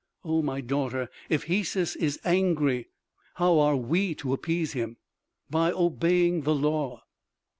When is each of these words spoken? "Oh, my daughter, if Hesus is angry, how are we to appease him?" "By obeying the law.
"Oh, 0.25 0.41
my 0.41 0.61
daughter, 0.61 1.11
if 1.29 1.45
Hesus 1.45 1.95
is 1.95 2.19
angry, 2.25 2.87
how 3.35 3.59
are 3.59 3.75
we 3.75 4.15
to 4.15 4.33
appease 4.33 4.73
him?" 4.73 4.97
"By 5.47 5.71
obeying 5.71 6.41
the 6.41 6.55
law. 6.55 7.03